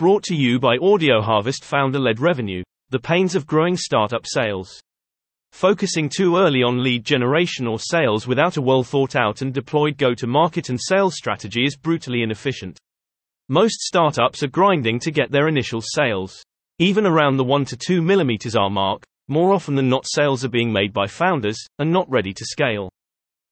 Brought 0.00 0.22
to 0.24 0.34
you 0.34 0.58
by 0.58 0.78
Audio 0.78 1.20
Harvest 1.20 1.62
founder 1.62 1.98
led 1.98 2.20
revenue, 2.20 2.62
the 2.88 2.98
pains 2.98 3.34
of 3.34 3.46
growing 3.46 3.76
startup 3.76 4.24
sales. 4.24 4.80
Focusing 5.52 6.08
too 6.08 6.38
early 6.38 6.62
on 6.62 6.82
lead 6.82 7.04
generation 7.04 7.66
or 7.66 7.78
sales 7.78 8.26
without 8.26 8.56
a 8.56 8.62
well 8.62 8.82
thought 8.82 9.14
out 9.14 9.42
and 9.42 9.52
deployed 9.52 9.98
go 9.98 10.14
to 10.14 10.26
market 10.26 10.70
and 10.70 10.80
sales 10.80 11.16
strategy 11.16 11.66
is 11.66 11.76
brutally 11.76 12.22
inefficient. 12.22 12.78
Most 13.50 13.82
startups 13.82 14.42
are 14.42 14.48
grinding 14.48 15.00
to 15.00 15.10
get 15.10 15.30
their 15.30 15.48
initial 15.48 15.82
sales. 15.82 16.42
Even 16.78 17.04
around 17.04 17.36
the 17.36 17.44
1 17.44 17.66
to 17.66 17.76
2 17.76 18.00
millimeters 18.00 18.56
R 18.56 18.70
mark, 18.70 19.02
more 19.28 19.52
often 19.52 19.74
than 19.74 19.90
not, 19.90 20.06
sales 20.06 20.46
are 20.46 20.48
being 20.48 20.72
made 20.72 20.94
by 20.94 21.06
founders 21.08 21.58
and 21.78 21.92
not 21.92 22.10
ready 22.10 22.32
to 22.32 22.44
scale. 22.46 22.88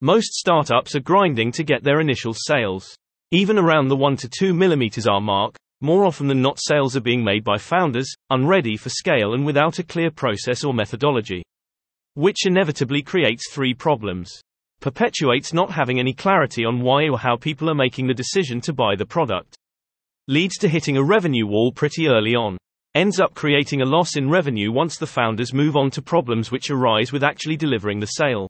Most 0.00 0.32
startups 0.32 0.94
are 0.94 1.00
grinding 1.00 1.52
to 1.52 1.64
get 1.64 1.84
their 1.84 2.00
initial 2.00 2.32
sales. 2.32 2.96
Even 3.30 3.58
around 3.58 3.88
the 3.88 3.96
1 3.96 4.16
to 4.16 4.28
2 4.38 4.54
millimeters 4.54 5.06
R 5.06 5.20
mark, 5.20 5.58
more 5.80 6.04
often 6.04 6.26
than 6.26 6.42
not, 6.42 6.58
sales 6.60 6.96
are 6.96 7.00
being 7.00 7.24
made 7.24 7.42
by 7.42 7.56
founders, 7.56 8.12
unready 8.28 8.76
for 8.76 8.90
scale 8.90 9.34
and 9.34 9.46
without 9.46 9.78
a 9.78 9.84
clear 9.84 10.10
process 10.10 10.64
or 10.64 10.74
methodology. 10.74 11.42
Which 12.14 12.46
inevitably 12.46 13.02
creates 13.02 13.50
three 13.50 13.72
problems. 13.72 14.30
Perpetuates 14.80 15.52
not 15.52 15.70
having 15.70 15.98
any 15.98 16.12
clarity 16.12 16.64
on 16.64 16.80
why 16.80 17.08
or 17.08 17.18
how 17.18 17.36
people 17.36 17.70
are 17.70 17.74
making 17.74 18.06
the 18.06 18.14
decision 18.14 18.60
to 18.62 18.72
buy 18.72 18.96
the 18.96 19.06
product. 19.06 19.56
Leads 20.28 20.56
to 20.58 20.68
hitting 20.68 20.96
a 20.96 21.02
revenue 21.02 21.46
wall 21.46 21.72
pretty 21.72 22.08
early 22.08 22.34
on. 22.34 22.56
Ends 22.94 23.20
up 23.20 23.34
creating 23.34 23.82
a 23.82 23.86
loss 23.86 24.16
in 24.16 24.28
revenue 24.28 24.72
once 24.72 24.96
the 24.96 25.06
founders 25.06 25.54
move 25.54 25.76
on 25.76 25.90
to 25.90 26.02
problems 26.02 26.50
which 26.50 26.70
arise 26.70 27.12
with 27.12 27.22
actually 27.22 27.56
delivering 27.56 28.00
the 28.00 28.06
sale. 28.06 28.48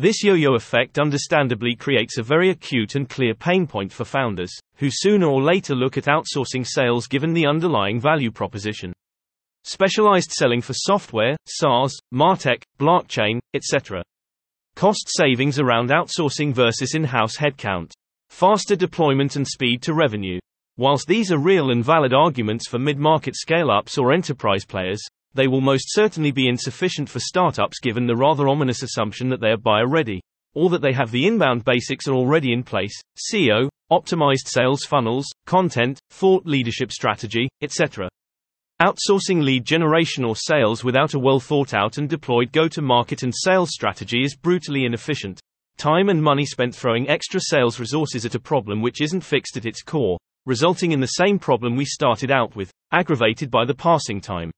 This 0.00 0.22
yo-yo 0.22 0.54
effect 0.54 0.96
understandably 0.96 1.74
creates 1.74 2.18
a 2.18 2.22
very 2.22 2.50
acute 2.50 2.94
and 2.94 3.08
clear 3.08 3.34
pain 3.34 3.66
point 3.66 3.92
for 3.92 4.04
founders, 4.04 4.56
who 4.76 4.90
sooner 4.92 5.26
or 5.26 5.42
later 5.42 5.74
look 5.74 5.98
at 5.98 6.04
outsourcing 6.04 6.64
sales 6.64 7.08
given 7.08 7.32
the 7.32 7.48
underlying 7.48 8.00
value 8.00 8.30
proposition. 8.30 8.92
Specialized 9.64 10.30
selling 10.30 10.60
for 10.60 10.72
software, 10.72 11.36
SaaS, 11.46 11.98
MarTech, 12.14 12.62
blockchain, 12.78 13.40
etc. 13.54 14.00
Cost 14.76 15.08
savings 15.08 15.58
around 15.58 15.90
outsourcing 15.90 16.54
versus 16.54 16.94
in-house 16.94 17.36
headcount. 17.36 17.90
Faster 18.30 18.76
deployment 18.76 19.34
and 19.34 19.48
speed 19.48 19.82
to 19.82 19.94
revenue. 19.94 20.38
Whilst 20.76 21.08
these 21.08 21.32
are 21.32 21.38
real 21.38 21.72
and 21.72 21.84
valid 21.84 22.14
arguments 22.14 22.68
for 22.68 22.78
mid-market 22.78 23.34
scale-ups 23.34 23.98
or 23.98 24.12
enterprise 24.12 24.64
players, 24.64 25.02
they 25.34 25.48
will 25.48 25.60
most 25.60 25.92
certainly 25.92 26.30
be 26.30 26.48
insufficient 26.48 27.08
for 27.08 27.20
startups 27.20 27.80
given 27.80 28.06
the 28.06 28.16
rather 28.16 28.48
ominous 28.48 28.82
assumption 28.82 29.28
that 29.28 29.40
they 29.40 29.50
are 29.50 29.56
buyer 29.56 29.86
ready, 29.86 30.20
or 30.54 30.70
that 30.70 30.82
they 30.82 30.92
have 30.92 31.10
the 31.10 31.26
inbound 31.26 31.64
basics 31.64 32.08
are 32.08 32.14
already 32.14 32.52
in 32.52 32.62
place 32.62 33.00
SEO, 33.32 33.68
optimized 33.90 34.46
sales 34.46 34.84
funnels, 34.84 35.26
content, 35.46 35.98
thought 36.10 36.44
leadership 36.46 36.92
strategy, 36.92 37.48
etc. 37.62 38.08
Outsourcing 38.80 39.42
lead 39.42 39.64
generation 39.64 40.24
or 40.24 40.36
sales 40.36 40.84
without 40.84 41.14
a 41.14 41.18
well 41.18 41.40
thought 41.40 41.74
out 41.74 41.98
and 41.98 42.08
deployed 42.08 42.52
go 42.52 42.68
to 42.68 42.82
market 42.82 43.22
and 43.22 43.34
sales 43.34 43.70
strategy 43.72 44.22
is 44.22 44.36
brutally 44.36 44.84
inefficient. 44.84 45.40
Time 45.78 46.08
and 46.08 46.22
money 46.22 46.44
spent 46.44 46.74
throwing 46.74 47.08
extra 47.08 47.40
sales 47.40 47.80
resources 47.80 48.24
at 48.24 48.34
a 48.34 48.40
problem 48.40 48.82
which 48.82 49.00
isn't 49.00 49.20
fixed 49.20 49.56
at 49.56 49.66
its 49.66 49.82
core, 49.82 50.18
resulting 50.46 50.92
in 50.92 51.00
the 51.00 51.06
same 51.06 51.38
problem 51.38 51.76
we 51.76 51.84
started 51.84 52.30
out 52.30 52.56
with, 52.56 52.70
aggravated 52.92 53.50
by 53.50 53.64
the 53.64 53.74
passing 53.74 54.20
time. 54.20 54.50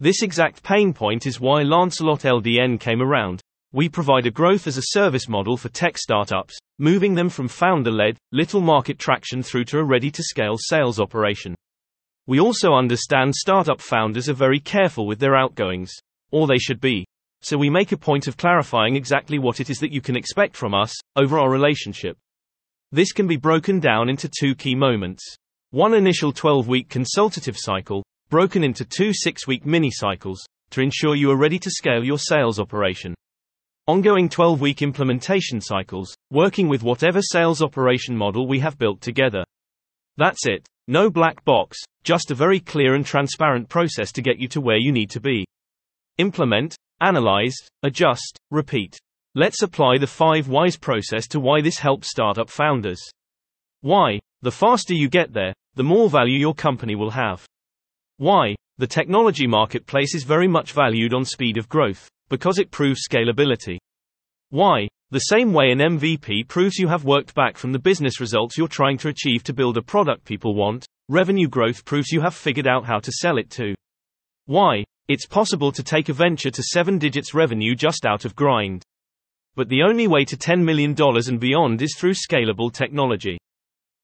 This 0.00 0.22
exact 0.22 0.64
pain 0.64 0.92
point 0.92 1.24
is 1.24 1.38
why 1.38 1.62
Lancelot 1.62 2.22
LDN 2.22 2.80
came 2.80 3.00
around. 3.00 3.40
We 3.72 3.88
provide 3.88 4.26
a 4.26 4.30
growth 4.30 4.66
as 4.66 4.76
a 4.76 4.86
service 4.86 5.28
model 5.28 5.56
for 5.56 5.68
tech 5.68 5.98
startups, 5.98 6.58
moving 6.80 7.14
them 7.14 7.28
from 7.28 7.46
founder 7.46 7.92
led, 7.92 8.18
little 8.32 8.60
market 8.60 8.98
traction 8.98 9.40
through 9.40 9.66
to 9.66 9.78
a 9.78 9.84
ready 9.84 10.10
to 10.10 10.22
scale 10.22 10.56
sales 10.58 10.98
operation. 10.98 11.54
We 12.26 12.40
also 12.40 12.72
understand 12.72 13.36
startup 13.36 13.80
founders 13.80 14.28
are 14.28 14.34
very 14.34 14.58
careful 14.58 15.06
with 15.06 15.20
their 15.20 15.36
outgoings, 15.36 15.92
or 16.32 16.48
they 16.48 16.58
should 16.58 16.80
be. 16.80 17.06
So 17.42 17.56
we 17.56 17.70
make 17.70 17.92
a 17.92 17.96
point 17.96 18.26
of 18.26 18.36
clarifying 18.36 18.96
exactly 18.96 19.38
what 19.38 19.60
it 19.60 19.70
is 19.70 19.78
that 19.78 19.92
you 19.92 20.00
can 20.00 20.16
expect 20.16 20.56
from 20.56 20.74
us 20.74 20.92
over 21.14 21.38
our 21.38 21.50
relationship. 21.50 22.16
This 22.90 23.12
can 23.12 23.28
be 23.28 23.36
broken 23.36 23.78
down 23.78 24.08
into 24.08 24.28
two 24.28 24.56
key 24.56 24.74
moments. 24.74 25.22
One 25.70 25.94
initial 25.94 26.32
12 26.32 26.66
week 26.66 26.88
consultative 26.88 27.56
cycle, 27.56 28.02
broken 28.30 28.64
into 28.64 28.84
two 28.84 29.12
six 29.12 29.46
week 29.46 29.66
mini 29.66 29.90
cycles, 29.90 30.44
to 30.70 30.80
ensure 30.80 31.14
you 31.14 31.30
are 31.30 31.36
ready 31.36 31.58
to 31.58 31.70
scale 31.70 32.02
your 32.02 32.18
sales 32.18 32.58
operation. 32.58 33.14
Ongoing 33.86 34.28
12 34.28 34.60
week 34.60 34.82
implementation 34.82 35.60
cycles, 35.60 36.14
working 36.30 36.68
with 36.68 36.82
whatever 36.82 37.20
sales 37.20 37.62
operation 37.62 38.16
model 38.16 38.48
we 38.48 38.58
have 38.58 38.78
built 38.78 39.00
together. 39.00 39.44
That's 40.16 40.46
it. 40.46 40.66
No 40.88 41.10
black 41.10 41.44
box, 41.44 41.78
just 42.02 42.30
a 42.30 42.34
very 42.34 42.60
clear 42.60 42.94
and 42.94 43.04
transparent 43.04 43.68
process 43.68 44.10
to 44.12 44.22
get 44.22 44.38
you 44.38 44.48
to 44.48 44.60
where 44.60 44.78
you 44.78 44.92
need 44.92 45.10
to 45.10 45.20
be. 45.20 45.44
Implement, 46.18 46.76
analyze, 47.00 47.56
adjust, 47.82 48.38
repeat. 48.50 48.98
Let's 49.34 49.62
apply 49.62 49.98
the 49.98 50.06
5 50.06 50.48
whys 50.48 50.76
process 50.76 51.26
to 51.28 51.40
why 51.40 51.60
this 51.60 51.78
helps 51.78 52.08
startup 52.08 52.48
founders. 52.48 53.02
Why? 53.80 54.20
The 54.42 54.52
faster 54.52 54.94
you 54.94 55.08
get 55.08 55.32
there, 55.32 55.52
the 55.74 55.82
more 55.82 56.08
value 56.08 56.38
your 56.38 56.54
company 56.54 56.94
will 56.94 57.10
have. 57.10 57.44
Why? 58.18 58.54
The 58.78 58.86
technology 58.86 59.46
marketplace 59.46 60.14
is 60.14 60.22
very 60.22 60.46
much 60.46 60.72
valued 60.72 61.14
on 61.14 61.24
speed 61.24 61.56
of 61.56 61.68
growth, 61.68 62.08
because 62.28 62.58
it 62.58 62.70
proves 62.70 63.06
scalability. 63.08 63.78
Why? 64.50 64.86
The 65.10 65.18
same 65.18 65.52
way 65.52 65.72
an 65.72 65.80
MVP 65.80 66.46
proves 66.46 66.78
you 66.78 66.86
have 66.88 67.04
worked 67.04 67.34
back 67.34 67.56
from 67.56 67.72
the 67.72 67.78
business 67.78 68.20
results 68.20 68.56
you're 68.56 68.68
trying 68.68 68.98
to 68.98 69.08
achieve 69.08 69.42
to 69.44 69.52
build 69.52 69.76
a 69.76 69.82
product 69.82 70.24
people 70.24 70.54
want, 70.54 70.86
revenue 71.08 71.48
growth 71.48 71.84
proves 71.84 72.12
you 72.12 72.20
have 72.20 72.34
figured 72.34 72.68
out 72.68 72.84
how 72.84 73.00
to 73.00 73.12
sell 73.12 73.36
it 73.36 73.50
to. 73.50 73.74
Why? 74.46 74.84
It's 75.08 75.26
possible 75.26 75.72
to 75.72 75.82
take 75.82 76.08
a 76.08 76.12
venture 76.12 76.50
to 76.50 76.62
seven 76.62 76.98
digits 76.98 77.34
revenue 77.34 77.74
just 77.74 78.06
out 78.06 78.24
of 78.24 78.36
grind. 78.36 78.84
But 79.56 79.68
the 79.68 79.82
only 79.82 80.06
way 80.06 80.24
to 80.24 80.36
$10 80.36 80.64
million 80.64 80.94
and 80.98 81.40
beyond 81.40 81.82
is 81.82 81.96
through 81.96 82.14
scalable 82.14 82.72
technology. 82.72 83.38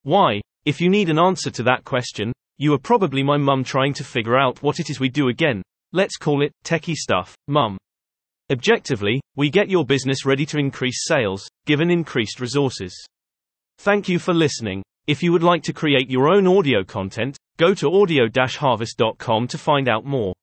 Why? 0.02 0.40
If 0.64 0.80
you 0.80 0.90
need 0.90 1.10
an 1.10 1.18
answer 1.18 1.50
to 1.50 1.62
that 1.64 1.84
question, 1.84 2.32
you 2.60 2.74
are 2.74 2.78
probably 2.78 3.22
my 3.22 3.38
mum 3.38 3.64
trying 3.64 3.94
to 3.94 4.04
figure 4.04 4.36
out 4.36 4.62
what 4.62 4.78
it 4.80 4.90
is 4.90 5.00
we 5.00 5.08
do 5.08 5.28
again. 5.28 5.62
Let's 5.94 6.18
call 6.18 6.42
it 6.42 6.52
techie 6.62 6.94
stuff, 6.94 7.34
mum. 7.48 7.78
Objectively, 8.52 9.18
we 9.34 9.48
get 9.48 9.70
your 9.70 9.86
business 9.86 10.26
ready 10.26 10.44
to 10.44 10.58
increase 10.58 11.06
sales, 11.06 11.48
given 11.64 11.90
increased 11.90 12.38
resources. 12.38 12.94
Thank 13.78 14.10
you 14.10 14.18
for 14.18 14.34
listening. 14.34 14.82
If 15.06 15.22
you 15.22 15.32
would 15.32 15.42
like 15.42 15.62
to 15.62 15.72
create 15.72 16.10
your 16.10 16.28
own 16.28 16.46
audio 16.46 16.84
content, 16.84 17.38
go 17.56 17.72
to 17.72 17.94
audio-harvest.com 17.94 19.48
to 19.48 19.56
find 19.56 19.88
out 19.88 20.04
more. 20.04 20.34